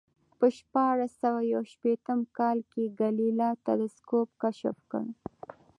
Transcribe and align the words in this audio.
په 0.37 0.45
شپاړس 0.57 1.11
سوه 1.21 1.41
یو 1.53 1.61
شپېتم 1.73 2.19
کال 2.37 2.57
کې 2.71 2.93
ګالیله 2.99 3.49
تلسکوپ 3.65 4.29
کشف 4.41 4.77
کړ 4.91 5.05